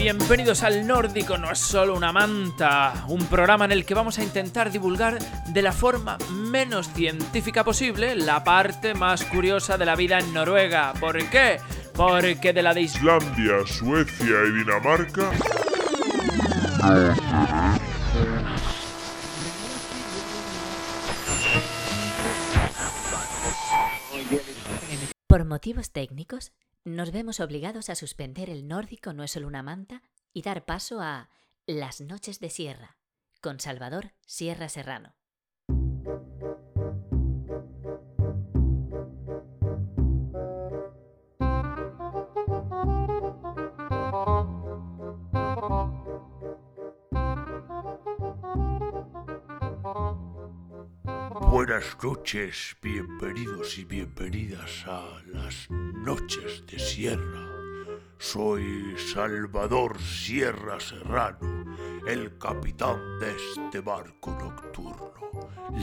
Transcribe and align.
Bienvenidos 0.00 0.62
al 0.62 0.86
Nórdico 0.86 1.36
No 1.36 1.52
es 1.52 1.58
solo 1.58 1.94
una 1.94 2.10
manta, 2.10 3.04
un 3.08 3.26
programa 3.26 3.66
en 3.66 3.72
el 3.72 3.84
que 3.84 3.92
vamos 3.92 4.18
a 4.18 4.22
intentar 4.22 4.70
divulgar 4.72 5.18
de 5.48 5.60
la 5.60 5.72
forma 5.72 6.16
menos 6.30 6.90
científica 6.94 7.64
posible 7.64 8.16
la 8.16 8.42
parte 8.42 8.94
más 8.94 9.22
curiosa 9.26 9.76
de 9.76 9.84
la 9.84 9.96
vida 9.96 10.18
en 10.18 10.32
Noruega. 10.32 10.94
¿Por 10.98 11.22
qué? 11.28 11.60
Porque 11.92 12.54
de 12.54 12.62
la 12.62 12.72
de 12.72 12.80
Islandia, 12.80 13.66
Suecia 13.66 14.36
y 14.46 14.52
Dinamarca. 14.52 15.32
Por 25.26 25.44
motivos 25.44 25.90
técnicos, 25.90 26.52
nos 26.84 27.12
vemos 27.12 27.40
obligados 27.40 27.90
a 27.90 27.94
suspender 27.94 28.48
el 28.48 28.66
nórdico 28.66 29.12
no 29.12 29.22
es 29.22 29.32
solo 29.32 29.46
una 29.46 29.62
manta 29.62 30.02
y 30.32 30.42
dar 30.42 30.64
paso 30.64 31.00
a 31.00 31.28
Las 31.66 32.00
noches 32.00 32.40
de 32.40 32.50
Sierra, 32.50 32.96
con 33.40 33.60
Salvador 33.60 34.12
Sierra 34.26 34.68
Serrano. 34.68 35.14
Buenas 51.62 51.94
noches, 52.02 52.74
bienvenidos 52.80 53.76
y 53.76 53.84
bienvenidas 53.84 54.82
a 54.86 55.20
las 55.26 55.68
noches 55.70 56.64
de 56.66 56.78
Sierra. 56.78 57.46
Soy 58.16 58.96
Salvador 58.96 60.00
Sierra 60.00 60.80
Serrano, 60.80 61.76
el 62.08 62.38
capitán 62.38 63.18
de 63.20 63.36
este 63.36 63.80
barco 63.80 64.30
nocturno. 64.30 65.12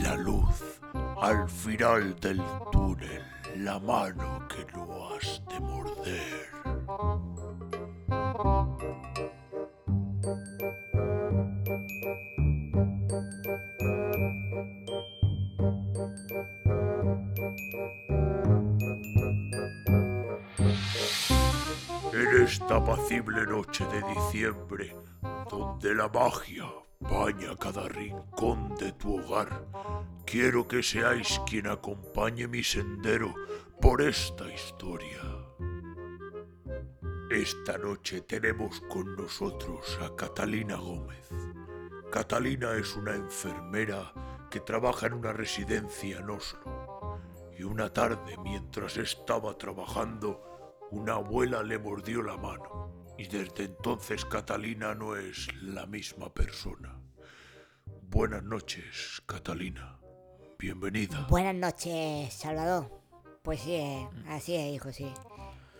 La 0.02 0.16
luz 0.16 0.80
al 1.22 1.48
final 1.48 2.18
del 2.18 2.42
túnel, 2.72 3.22
la 3.58 3.78
mano 3.78 4.48
que 4.48 4.66
no 4.72 5.14
has 5.14 5.40
de 5.46 5.60
morder. 5.60 6.48
Esta 22.68 22.82
apacible 22.82 23.46
noche 23.46 23.86
de 23.86 24.02
diciembre, 24.12 24.94
donde 25.50 25.94
la 25.94 26.06
magia 26.06 26.66
baña 27.00 27.56
cada 27.56 27.88
rincón 27.88 28.74
de 28.76 28.92
tu 28.92 29.18
hogar, 29.18 29.64
quiero 30.26 30.68
que 30.68 30.82
seáis 30.82 31.40
quien 31.46 31.66
acompañe 31.66 32.46
mi 32.46 32.62
sendero 32.62 33.34
por 33.80 34.02
esta 34.02 34.52
historia. 34.52 35.22
Esta 37.30 37.78
noche 37.78 38.20
tenemos 38.20 38.82
con 38.82 39.16
nosotros 39.16 39.98
a 40.02 40.14
Catalina 40.14 40.76
Gómez. 40.76 41.26
Catalina 42.12 42.74
es 42.74 42.94
una 42.96 43.14
enfermera 43.14 44.12
que 44.50 44.60
trabaja 44.60 45.06
en 45.06 45.14
una 45.14 45.32
residencia 45.32 46.18
en 46.18 46.28
Oslo. 46.28 47.18
Y 47.58 47.62
una 47.62 47.90
tarde, 47.90 48.36
mientras 48.44 48.98
estaba 48.98 49.56
trabajando, 49.56 50.47
una 50.90 51.14
abuela 51.14 51.62
le 51.62 51.78
mordió 51.78 52.22
la 52.22 52.36
mano 52.36 53.14
y 53.18 53.26
desde 53.26 53.64
entonces 53.64 54.24
Catalina 54.24 54.94
no 54.94 55.16
es 55.16 55.48
la 55.62 55.86
misma 55.86 56.32
persona. 56.32 57.00
Buenas 58.02 58.42
noches, 58.42 59.22
Catalina. 59.26 59.98
Bienvenida. 60.58 61.26
Buenas 61.28 61.54
noches, 61.54 62.32
Salvador. 62.32 62.90
Pues 63.42 63.60
sí, 63.60 63.74
eh, 63.74 64.08
así 64.28 64.54
es, 64.54 64.74
hijo, 64.74 64.92
sí. 64.92 65.12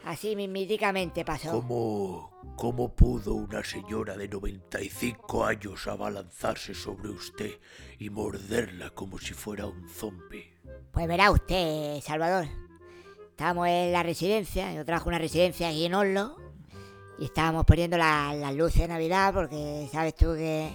Así 0.05 0.37
míticamente 0.37 1.25
pasó. 1.25 1.51
¿Cómo, 1.53 2.55
¿Cómo 2.57 2.95
pudo 2.95 3.35
una 3.35 3.65
señora 3.65 4.17
de 4.17 4.29
95 4.29 5.45
años 5.45 5.87
abalanzarse 5.87 6.75
sobre 6.75 7.11
usted 7.11 7.59
y 7.99 8.11
morderla 8.11 8.91
como 8.91 9.19
si 9.19 9.35
fuera 9.35 9.67
un 9.67 9.89
zombi? 9.89 10.45
Pues 10.93 11.07
verá 11.09 11.31
usted, 11.31 12.01
Salvador. 12.01 12.47
Estábamos 13.39 13.69
en 13.69 13.93
la 13.93 14.03
residencia, 14.03 14.73
yo 14.73 14.85
trabajo 14.85 15.11
en 15.11 15.15
una 15.15 15.21
residencia 15.21 15.69
aquí 15.69 15.85
en 15.87 15.95
Oslo, 15.95 16.35
y 17.21 17.27
estábamos 17.27 17.65
poniendo 17.67 17.97
las 17.97 18.53
luces 18.57 18.81
de 18.83 18.89
Navidad 18.89 19.33
porque 19.33 19.89
sabes 19.93 20.17
tú 20.17 20.35
que, 20.35 20.69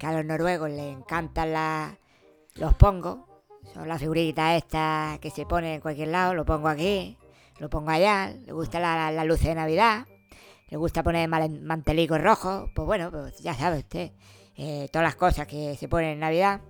a 0.00 0.12
los 0.14 0.24
noruegos 0.24 0.70
les 0.70 0.96
encantan 0.96 1.52
la- 1.52 1.98
los 2.54 2.72
pongos. 2.76 3.18
Son 3.74 3.86
las 3.86 4.00
figuritas 4.00 4.56
estas 4.56 5.18
que 5.18 5.28
se 5.28 5.44
ponen 5.44 5.74
en 5.74 5.80
cualquier 5.82 6.08
lado, 6.08 6.32
lo 6.32 6.46
pongo 6.46 6.68
aquí, 6.68 7.18
lo 7.58 7.68
pongo 7.68 7.90
allá, 7.90 8.32
le 8.32 8.52
gusta 8.54 8.80
la, 8.80 8.96
la, 8.96 9.12
las 9.12 9.26
luces 9.26 9.48
de 9.48 9.56
Navidad, 9.56 10.06
le 10.70 10.78
gusta 10.78 11.02
poner 11.02 11.28
mantelicos 11.28 12.22
rojos, 12.22 12.70
pues 12.74 12.86
bueno, 12.86 13.10
pues 13.10 13.38
ya 13.40 13.52
sabe 13.52 13.80
usted, 13.80 14.12
eh, 14.56 14.88
todas 14.90 15.04
las 15.04 15.16
cosas 15.16 15.46
que 15.46 15.76
se 15.76 15.88
ponen 15.88 16.12
en 16.12 16.20
Navidad. 16.20 16.62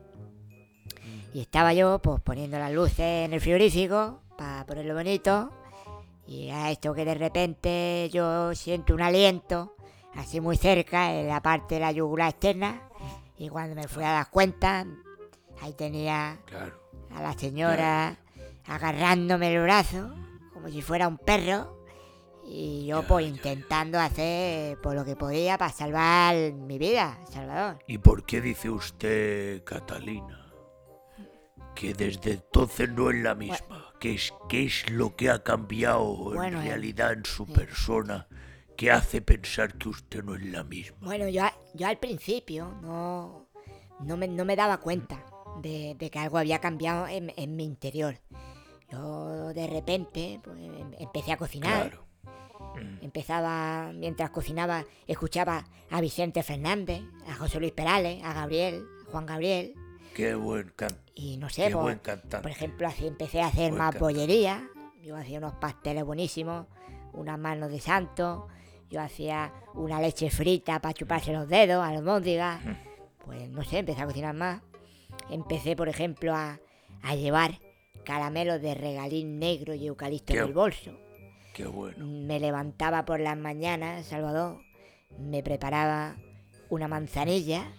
Y 1.32 1.42
estaba 1.42 1.72
yo 1.74 2.00
pues 2.00 2.20
poniendo 2.22 2.58
las 2.58 2.72
luces 2.72 2.98
en 3.24 3.32
el 3.34 3.40
frigorífico 3.40 4.22
para 4.38 4.64
ponerlo 4.64 4.94
bonito. 4.94 5.50
Y 6.26 6.48
a 6.50 6.70
esto 6.70 6.94
que 6.94 7.04
de 7.04 7.14
repente 7.14 8.08
yo 8.12 8.54
siento 8.54 8.94
un 8.94 9.02
aliento 9.02 9.74
así 10.14 10.40
muy 10.40 10.56
cerca 10.56 11.12
en 11.12 11.28
la 11.28 11.42
parte 11.42 11.74
de 11.74 11.80
la 11.82 11.92
yugular 11.92 12.30
externa. 12.30 12.82
Y 13.36 13.48
cuando 13.48 13.74
me 13.74 13.88
fui 13.88 14.04
a 14.04 14.12
dar 14.12 14.30
cuenta, 14.30 14.86
ahí 15.60 15.72
tenía 15.74 16.38
Claro. 16.46 16.78
a 17.14 17.22
la 17.22 17.32
señora 17.34 18.16
agarrándome 18.66 19.54
el 19.54 19.62
brazo 19.62 20.14
como 20.52 20.68
si 20.68 20.82
fuera 20.82 21.08
un 21.08 21.18
perro. 21.18 21.76
Y 22.50 22.86
yo 22.86 23.02
Ya, 23.02 23.08
pues 23.08 23.24
ya, 23.26 23.30
ya. 23.30 23.36
intentando 23.36 24.00
hacer 24.00 24.80
por 24.80 24.94
lo 24.94 25.04
que 25.04 25.16
podía 25.16 25.58
para 25.58 25.70
salvar 25.72 26.34
mi 26.54 26.78
vida, 26.78 27.18
Salvador. 27.30 27.78
¿Y 27.86 27.98
por 27.98 28.24
qué 28.24 28.40
dice 28.40 28.70
usted, 28.70 29.62
Catalina, 29.64 30.47
que 31.78 31.94
desde 31.94 32.32
entonces 32.32 32.88
no 32.90 33.08
es 33.10 33.22
la 33.22 33.36
misma? 33.36 33.92
¿Qué 34.00 34.14
es, 34.14 34.32
qué 34.48 34.64
es 34.64 34.90
lo 34.90 35.14
que 35.14 35.30
ha 35.30 35.44
cambiado 35.44 36.04
Bueno, 36.34 36.60
en 36.60 36.66
eh, 36.66 36.70
realidad 36.70 37.12
en 37.12 37.24
su 37.24 37.46
persona 37.46 38.26
que 38.76 38.90
hace 38.90 39.20
pensar 39.22 39.74
que 39.78 39.88
usted 39.88 40.24
no 40.24 40.34
es 40.34 40.44
la 40.44 40.64
misma? 40.64 40.98
Bueno, 41.02 41.28
yo, 41.28 41.44
a- 41.44 41.54
yo 41.74 41.86
al 41.86 41.98
principio 41.98 42.74
no, 42.82 43.48
no, 44.00 44.16
me, 44.16 44.26
no 44.26 44.44
me 44.44 44.56
daba 44.56 44.78
cuenta 44.78 45.24
de, 45.62 45.94
de 45.96 46.10
que 46.10 46.18
algo 46.18 46.38
había 46.38 46.58
cambiado 46.60 47.06
en, 47.06 47.32
en 47.36 47.54
mi 47.54 47.64
interior. 47.64 48.18
Yo 48.90 49.52
de 49.54 49.66
repente 49.68 50.40
pues, 50.42 50.58
em- 50.58 50.94
empecé 50.98 51.30
a 51.32 51.36
cocinar. 51.36 51.90
Claro. 51.90 52.08
Empezaba, 53.02 53.92
mientras 53.94 54.30
cocinaba, 54.30 54.84
escuchaba 55.06 55.64
a 55.90 56.00
Vicente 56.00 56.42
Fernández, 56.42 57.02
a 57.28 57.34
José 57.34 57.60
Luis 57.60 57.72
Perales, 57.72 58.22
a 58.24 58.32
Gabriel, 58.32 58.84
a 59.06 59.10
Juan 59.10 59.26
Gabriel. 59.26 59.74
Qué 60.18 60.34
buen 60.34 60.72
can- 60.74 60.98
Y 61.14 61.36
no 61.36 61.48
sé, 61.48 61.66
qué 61.68 61.70
pues, 61.74 61.82
buen 61.84 61.98
cantante. 62.00 62.38
por 62.38 62.50
ejemplo, 62.50 62.88
así 62.88 63.06
empecé 63.06 63.40
a 63.40 63.46
hacer 63.46 63.70
Buen 63.70 63.78
más 63.78 63.92
cantante. 63.92 63.98
bollería. 64.00 64.68
Yo 65.00 65.16
hacía 65.16 65.38
unos 65.38 65.54
pasteles 65.54 66.02
buenísimos, 66.04 66.66
unas 67.12 67.38
manos 67.38 67.70
de 67.70 67.78
santo. 67.78 68.48
Yo 68.90 69.00
hacía 69.00 69.52
una 69.74 70.00
leche 70.00 70.28
frita 70.28 70.80
para 70.80 70.92
chuparse 70.92 71.32
los 71.32 71.48
dedos, 71.48 71.84
a 71.86 71.92
los 71.92 72.02
móndigas. 72.02 72.60
Pues 73.24 73.48
no 73.48 73.62
sé, 73.62 73.78
empecé 73.78 74.02
a 74.02 74.06
cocinar 74.06 74.34
más. 74.34 74.60
Empecé, 75.30 75.76
por 75.76 75.88
ejemplo, 75.88 76.34
a, 76.34 76.58
a 77.02 77.14
llevar 77.14 77.60
caramelos 78.04 78.60
de 78.60 78.74
regalín 78.74 79.38
negro 79.38 79.72
y 79.74 79.86
eucalipto 79.86 80.32
Qué 80.32 80.40
en 80.40 80.46
el 80.46 80.52
bolso. 80.52 80.98
Qué 81.54 81.64
bueno. 81.66 82.04
Me 82.04 82.40
levantaba 82.40 83.04
por 83.04 83.20
las 83.20 83.36
mañanas, 83.36 84.06
Salvador, 84.06 84.58
me 85.16 85.44
preparaba 85.44 86.16
una 86.70 86.88
manzanilla 86.88 87.70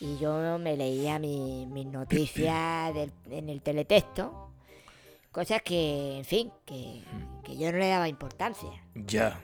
y 0.00 0.16
yo 0.18 0.58
me 0.58 0.76
leía 0.76 1.18
mi- 1.18 1.66
mis 1.66 1.86
noticias 1.86 2.94
del- 2.94 3.12
en 3.30 3.48
el 3.48 3.60
teletexto. 3.62 4.48
Cosas 5.30 5.62
que, 5.62 6.18
en 6.18 6.24
fin, 6.24 6.50
que, 6.66 7.02
que 7.44 7.56
yo 7.56 7.70
no 7.70 7.78
le 7.78 7.88
daba 7.88 8.08
importancia. 8.08 8.70
Ya. 8.94 9.40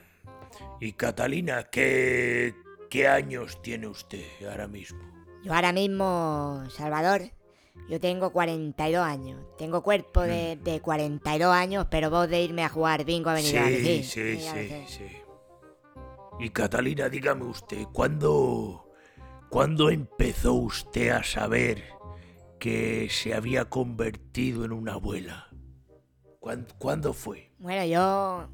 Y 0.81 0.93
Catalina, 0.93 1.63
¿qué, 1.71 2.53
qué 2.89 3.07
años 3.07 3.61
tiene 3.61 3.87
usted 3.87 4.25
ahora 4.49 4.67
mismo? 4.67 4.99
Yo 5.43 5.53
ahora 5.53 5.71
mismo, 5.71 6.63
Salvador, 6.71 7.21
yo 7.87 7.99
tengo 8.01 8.31
42 8.31 9.01
años. 9.05 9.39
Tengo 9.57 9.81
cuerpo 9.81 10.21
de, 10.21 10.57
de 10.57 10.81
42 10.81 11.53
años, 11.55 11.87
pero 11.89 12.09
voz 12.09 12.27
de 12.27 12.41
irme 12.43 12.63
a 12.63 12.69
jugar 12.69 13.05
bingo 13.05 13.29
a 13.29 13.35
venir 13.35 13.51
Sí, 13.51 14.03
sí, 14.03 14.39
sí, 14.41 14.83
sí. 14.87 15.05
Y 16.39 16.49
Catalina, 16.49 17.07
dígame 17.07 17.45
usted, 17.45 17.85
¿cuándo, 17.93 18.86
¿cuándo 19.49 19.89
empezó 19.89 20.53
usted 20.53 21.09
a 21.09 21.23
saber 21.23 21.83
que 22.59 23.07
se 23.09 23.33
había 23.33 23.65
convertido 23.65 24.65
en 24.65 24.71
una 24.71 24.93
abuela? 24.93 25.47
¿Cuán- 26.39 26.67
¿Cuándo 26.77 27.13
fue? 27.13 27.51
Bueno, 27.59 27.85
yo. 27.85 28.49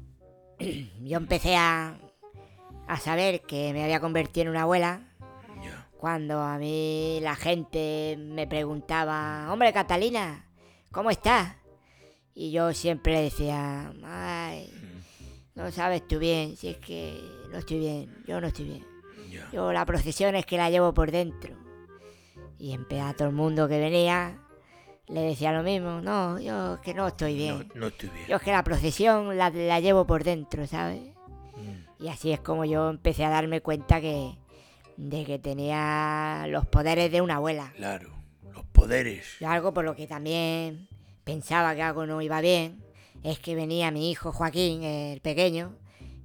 Yo 1.02 1.16
empecé 1.18 1.56
a. 1.56 1.98
a 2.86 2.96
saber 2.98 3.42
que 3.42 3.72
me 3.72 3.82
había 3.84 4.00
convertido 4.00 4.42
en 4.44 4.48
una 4.50 4.62
abuela 4.62 5.08
cuando 5.96 6.40
a 6.42 6.58
mí 6.58 7.18
la 7.22 7.34
gente 7.34 8.16
me 8.18 8.46
preguntaba, 8.46 9.50
hombre 9.50 9.72
Catalina, 9.72 10.50
¿cómo 10.92 11.08
estás? 11.10 11.56
Y 12.34 12.50
yo 12.50 12.74
siempre 12.74 13.22
decía, 13.22 13.90
ay, 14.04 14.70
no 15.54 15.70
sabes 15.70 16.06
tú 16.06 16.18
bien, 16.18 16.56
si 16.58 16.68
es 16.68 16.76
que 16.76 17.18
no 17.50 17.56
estoy 17.56 17.78
bien, 17.78 18.22
yo 18.26 18.38
no 18.38 18.48
estoy 18.48 18.66
bien. 18.66 18.84
Yo 19.52 19.72
la 19.72 19.84
procesión 19.86 20.34
es 20.34 20.46
que 20.46 20.56
la 20.56 20.70
llevo 20.70 20.94
por 20.94 21.10
dentro. 21.10 21.56
Y 22.58 22.72
en 22.72 22.86
a 23.00 23.14
todo 23.14 23.28
el 23.28 23.34
mundo 23.34 23.68
que 23.68 23.78
venía 23.78 24.38
le 25.08 25.20
decía 25.20 25.52
lo 25.52 25.62
mismo, 25.62 26.00
no, 26.00 26.38
yo 26.40 26.74
es 26.74 26.80
que 26.80 26.94
no 26.94 27.08
estoy 27.08 27.34
bien. 27.34 27.68
No, 27.74 27.80
no 27.80 27.86
estoy 27.88 28.08
bien. 28.08 28.26
Yo 28.26 28.36
es 28.36 28.42
que 28.42 28.52
la 28.52 28.64
procesión 28.64 29.36
la, 29.36 29.50
la 29.50 29.80
llevo 29.80 30.06
por 30.06 30.24
dentro, 30.24 30.66
¿sabes? 30.66 31.02
Mm. 31.56 32.04
Y 32.04 32.08
así 32.08 32.32
es 32.32 32.40
como 32.40 32.64
yo 32.64 32.88
empecé 32.88 33.24
a 33.24 33.30
darme 33.30 33.60
cuenta 33.60 34.00
que 34.00 34.38
de 34.96 35.24
que 35.24 35.38
tenía 35.38 36.46
los 36.48 36.66
poderes 36.66 37.10
de 37.10 37.20
una 37.20 37.36
abuela. 37.36 37.72
Claro. 37.76 38.10
Los 38.52 38.64
poderes. 38.66 39.36
Y 39.40 39.44
algo 39.44 39.74
por 39.74 39.84
lo 39.84 39.96
que 39.96 40.06
también 40.06 40.88
pensaba 41.24 41.74
que 41.74 41.82
algo 41.82 42.06
no 42.06 42.22
iba 42.22 42.40
bien 42.40 42.82
es 43.22 43.38
que 43.38 43.54
venía 43.54 43.90
mi 43.90 44.10
hijo 44.10 44.32
Joaquín, 44.32 44.84
el 44.84 45.20
pequeño, 45.20 45.76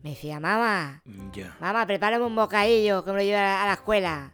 me 0.03 0.11
decía, 0.11 0.39
mamá, 0.39 1.01
Mm, 1.05 1.29
mamá, 1.59 1.85
prepárame 1.85 2.25
un 2.25 2.35
bocadillo 2.35 3.03
que 3.03 3.11
me 3.11 3.17
lo 3.17 3.23
lleve 3.23 3.37
a 3.37 3.41
la, 3.43 3.63
a 3.63 3.65
la 3.67 3.73
escuela. 3.73 4.31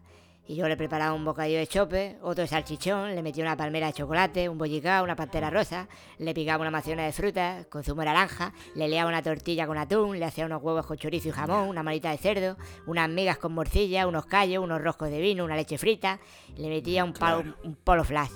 Y 0.47 0.56
yo 0.56 0.67
le 0.67 0.77
preparaba 0.77 1.13
un 1.15 1.25
bocadillo 1.25 1.57
de 1.57 1.65
chope, 1.65 2.17
otro 2.21 2.44
de 2.44 2.47
salchichón, 2.47 3.15
le 3.15 3.23
metía 3.23 3.44
una 3.44 3.57
palmera 3.57 3.88
de 3.88 3.94
chocolate, 3.94 4.47
un 4.47 4.59
bollicao, 4.59 5.03
una 5.03 5.15
pantera 5.15 5.50
rosa, 5.50 5.88
le 6.19 6.35
picaba 6.35 6.62
una 6.62 6.69
maciona 6.69 7.03
de 7.03 7.12
frutas 7.13 7.65
con 7.65 7.83
zumo 7.83 8.01
de 8.01 8.06
naranja, 8.09 8.53
le 8.75 8.88
leaba 8.88 9.09
una 9.09 9.23
tortilla 9.23 9.65
con 9.65 9.79
atún, 9.79 10.19
le 10.19 10.25
hacía 10.25 10.45
unos 10.45 10.62
huevos 10.62 10.85
con 10.85 10.97
chorizo 10.97 11.29
y 11.29 11.31
jamón, 11.31 11.67
una 11.67 11.81
manita 11.81 12.12
de 12.12 12.19
cerdo, 12.19 12.57
unas 12.85 13.09
migas 13.09 13.39
con 13.39 13.53
morcilla, 13.53 14.06
unos 14.07 14.27
callos, 14.27 14.63
unos 14.63 14.79
roscos 14.83 15.09
de 15.09 15.19
vino, 15.19 15.44
una 15.44 15.56
leche 15.56 15.79
frita, 15.79 16.19
le 16.57 16.69
metía 16.69 17.03
un, 17.03 17.13
palo- 17.13 17.41
Claro. 17.41 17.57
un 17.63 17.73
polo 17.73 18.03
flash 18.03 18.29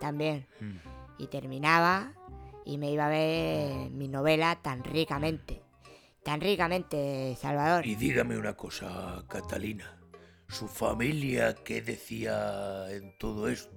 también. 0.00 0.46
Mm. 0.60 0.76
Y 1.18 1.26
terminaba 1.26 2.12
y 2.64 2.78
me 2.78 2.90
iba 2.90 3.04
a 3.04 3.10
ver 3.10 3.90
mi 3.90 4.08
novela 4.08 4.56
tan 4.62 4.82
ricamente. 4.82 5.60
Tan 6.24 6.40
ricamente, 6.40 7.36
Salvador. 7.40 7.86
Y 7.86 7.94
dígame 7.94 8.36
una 8.36 8.54
cosa, 8.56 9.24
Catalina. 9.28 9.96
¿Su 10.48 10.68
familia 10.68 11.54
qué 11.54 11.80
decía 11.80 12.86
en 12.90 13.16
todo 13.18 13.48
esto? 13.48 13.70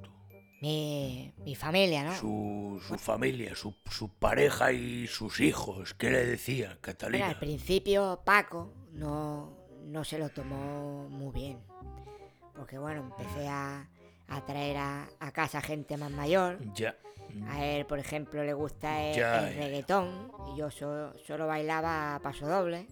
Mi, 0.61 1.33
mi 1.39 1.55
familia, 1.55 2.03
¿no? 2.03 2.15
Su, 2.15 2.81
su 2.87 2.97
familia, 2.97 3.55
su, 3.55 3.75
su 3.89 4.09
pareja 4.09 4.71
y 4.71 5.07
sus 5.07 5.39
hijos, 5.41 5.93
¿qué 5.93 6.09
le 6.09 6.25
Bueno, 6.25 6.77
Catalina? 6.81 7.27
al 7.27 7.39
principio 7.39 8.21
Paco 8.25 8.73
no, 8.93 9.57
no 9.83 10.03
se 10.03 10.17
lo 10.17 10.29
tomó 10.29 11.07
muy 11.09 11.33
bien. 11.33 11.59
Porque 12.55 12.77
bueno, 12.77 13.01
empecé 13.01 13.47
a, 13.47 13.89
a 14.27 14.45
traer 14.45 14.77
a, 14.77 15.07
a 15.19 15.31
casa 15.31 15.61
gente 15.61 15.97
más 15.97 16.11
mayor. 16.11 16.59
Ya. 16.73 16.95
A 17.49 17.65
él, 17.65 17.85
por 17.85 17.97
ejemplo, 17.99 18.43
le 18.43 18.53
gusta 18.53 19.01
el, 19.03 19.15
Ya, 19.15 19.47
el 19.47 19.55
ya. 19.55 19.59
reggaetón. 19.65 20.31
Y 20.53 20.59
yo 20.59 20.69
so- 20.71 21.13
solo 21.25 21.47
bailaba 21.47 22.15
a 22.15 22.19
paso 22.19 22.47
doble. 22.47 22.87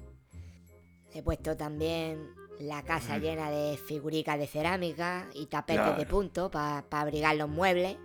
He 1.14 1.22
puesto 1.22 1.56
también 1.58 2.30
la 2.60 2.84
casa 2.84 3.18
llena 3.18 3.50
de 3.52 3.78
figuricas 3.78 4.38
de 4.40 4.48
cerámica 4.48 5.28
y 5.34 5.48
tapetes 5.48 5.98
de 5.98 6.06
punto 6.06 6.50
para 6.50 6.84
abrigar 6.92 7.36
los 7.36 7.50
muebles. 7.50 7.98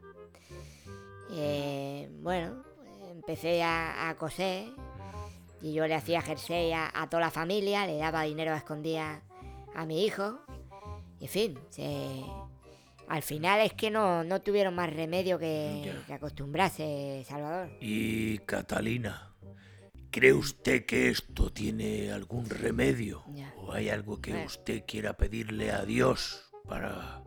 Eh, 1.31 2.09
bueno, 2.21 2.63
empecé 3.11 3.63
a, 3.63 4.09
a 4.09 4.17
coser 4.17 4.69
y 5.61 5.73
yo 5.73 5.87
le 5.87 5.95
hacía 5.95 6.23
jersey 6.23 6.73
a, 6.73 6.91
a 6.95 7.09
toda 7.09 7.21
la 7.23 7.31
familia, 7.31 7.87
le 7.87 7.99
daba 7.99 8.23
dinero 8.23 8.53
a 8.53 8.57
escondidas 8.59 9.21
a 9.75 9.87
mi 9.87 10.05
hijo. 10.05 10.39
Y 11.21 11.25
en 11.25 11.31
fin, 11.31 11.59
se- 11.71 12.25
al 13.09 13.23
final 13.23 13.61
es 13.61 13.73
que 13.75 13.91
no, 13.91 14.25
no 14.25 14.41
tuvieron 14.43 14.75
más 14.75 14.93
remedio 14.93 15.39
que, 15.39 15.93
que 16.07 16.13
acostumbrarse, 16.15 17.25
Salvador. 17.29 17.71
Y 17.81 18.39
Catalina, 18.39 19.35
¿cree 20.11 20.33
usted 20.33 20.85
que 20.87 21.09
esto 21.11 21.53
tiene 21.53 22.11
algún 22.13 22.49
remedio? 22.49 23.23
Ya. 23.33 23.53
¿O 23.59 23.73
hay 23.73 23.89
algo 23.91 24.21
que 24.21 24.33
Bueno. 24.33 24.47
usted 24.47 24.85
quiera 24.87 25.17
pedirle 25.17 25.71
a 25.73 25.85
Dios 25.85 26.51
para, 26.69 27.23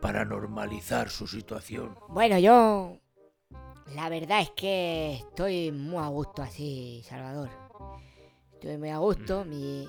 para 0.00 0.24
normalizar 0.24 1.10
su 1.10 1.26
situación? 1.26 1.94
Bueno, 2.08 2.38
yo 2.38 2.98
la 3.94 4.08
verdad 4.08 4.40
es 4.42 4.50
que 4.50 5.14
estoy 5.14 5.72
muy 5.72 6.02
a 6.02 6.08
gusto 6.08 6.42
así, 6.42 7.02
Salvador. 7.08 7.50
Estoy 8.54 8.76
muy 8.78 8.90
a 8.90 8.98
gusto. 8.98 9.44
Mm. 9.44 9.48
Mi, 9.50 9.88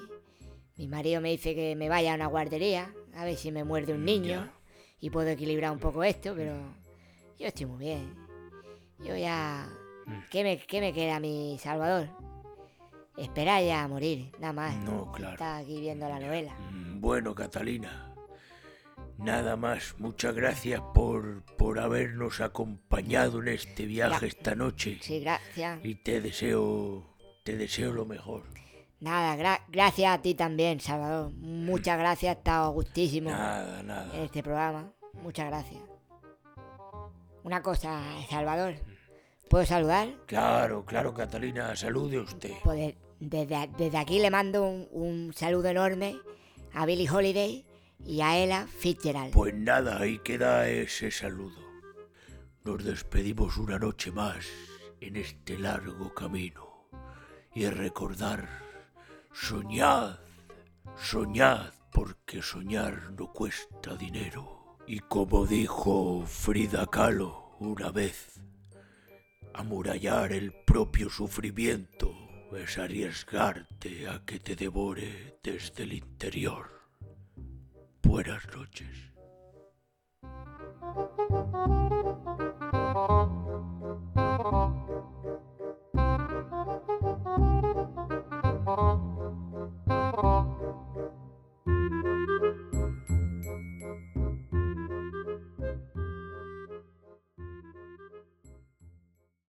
mi 0.77 0.87
marido 0.87 1.21
me 1.21 1.31
dice 1.31 1.55
que 1.55 1.75
me 1.75 1.89
vaya 1.89 2.13
a 2.13 2.15
una 2.15 2.27
guardería 2.27 2.93
a 3.15 3.25
ver 3.25 3.35
si 3.35 3.51
me 3.51 3.63
muerde 3.63 3.93
un 3.93 4.01
Mm, 4.01 4.05
niño 4.05 4.27
ya. 4.29 4.53
Y 5.01 5.09
puedo 5.09 5.29
equilibrar 5.29 5.71
un 5.71 5.79
poco 5.79 6.03
esto, 6.03 6.33
pero 6.35 6.53
yo 7.37 7.47
estoy 7.47 7.65
muy 7.65 7.79
bien. 7.85 8.15
Yo 8.99 9.15
ya... 9.15 9.69
Mm. 10.05 10.19
¿Qué 10.29 10.43
me, 10.43 10.57
qué 10.57 10.81
me 10.81 10.93
queda 10.93 11.19
mi 11.19 11.57
Salvador? 11.59 12.07
Esperar 13.17 13.63
ya 13.63 13.83
a 13.83 13.87
morir, 13.87 14.31
nada 14.39 14.53
más. 14.53 14.75
No, 14.77 15.11
claro. 15.11 15.33
Está 15.33 15.57
aquí 15.57 15.79
viendo 15.81 16.07
la 16.07 16.19
novela. 16.19 16.53
Mm, 16.71 17.01
Bueno, 17.01 17.35
Catalina, 17.35 18.13
nada 19.17 19.55
más. 19.55 19.95
Muchas 19.99 20.33
gracias 20.35 20.81
por, 20.93 21.43
por 21.57 21.79
habernos 21.79 22.39
acompañado 22.41 23.41
en 23.41 23.49
este 23.49 23.85
viaje 23.85 24.27
esta 24.27 24.55
noche. 24.55 24.99
Sí, 25.01 25.19
gracias. 25.19 25.79
Y 25.83 25.95
te 25.95 26.21
deseo, 26.21 27.05
te 27.43 27.57
deseo 27.57 27.91
lo 27.93 28.05
mejor. 28.05 28.43
Nada, 29.01 29.35
gra- 29.37 29.61
gracias 29.69 30.11
a 30.13 30.21
ti 30.21 30.35
también, 30.35 30.79
Salvador. 30.79 31.31
Muchas 31.33 31.97
gracias, 31.97 32.35
he 32.35 32.37
estado 32.37 32.71
gustísimo 32.71 33.29
Nada, 33.29 33.79
en 33.79 33.87
nada. 33.87 34.17
este 34.23 34.43
programa. 34.43 34.91
Muchas 35.23 35.47
gracias. 35.47 35.81
Una 37.43 37.61
cosa, 37.61 38.01
Salvador. 38.29 38.75
¿Puedo 39.49 39.65
saludar? 39.65 40.09
Claro, 40.27 40.85
claro, 40.85 41.13
Catalina, 41.13 41.75
salude 41.75 42.19
usted. 42.19 42.51
Pues 42.63 42.77
de- 42.77 42.97
desde, 43.19 43.69
desde 43.77 43.97
aquí 43.97 44.19
le 44.19 44.29
mando 44.29 44.63
un, 44.67 44.87
un 44.91 45.33
saludo 45.33 45.69
enorme 45.69 46.19
a 46.73 46.85
Billie 46.85 47.09
Holiday 47.09 47.65
y 48.05 48.21
a 48.21 48.37
Ella 48.37 48.67
Fitzgerald. 48.67 49.33
Pues 49.33 49.53
nada, 49.53 49.99
ahí 49.99 50.19
queda 50.19 50.67
ese 50.69 51.09
saludo. 51.11 51.59
Nos 52.63 52.83
despedimos 52.83 53.57
una 53.57 53.79
noche 53.79 54.11
más 54.11 54.45
en 55.01 55.15
este 55.15 55.57
largo 55.57 56.13
camino. 56.13 56.67
Y 57.55 57.65
recordar, 57.67 58.47
soñad, 59.31 60.19
soñad, 60.97 61.73
porque 61.91 62.41
soñar 62.41 63.11
no 63.17 63.31
cuesta 63.31 63.95
dinero. 63.95 64.77
Y 64.87 64.99
como 64.99 65.45
dijo 65.45 66.23
Frida 66.25 66.87
Kahlo 66.87 67.55
una 67.59 67.91
vez, 67.91 68.39
amurallar 69.53 70.31
el 70.33 70.53
propio 70.65 71.09
sufrimiento 71.09 72.15
es 72.55 72.77
arriesgarte 72.77 74.07
a 74.07 74.25
que 74.25 74.39
te 74.39 74.55
devore 74.55 75.39
desde 75.43 75.83
el 75.83 75.93
interior. 75.93 76.67
Buenas 78.01 78.47
noches. 78.55 79.13